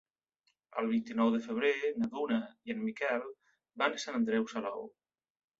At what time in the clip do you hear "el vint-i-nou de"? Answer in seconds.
0.81-1.41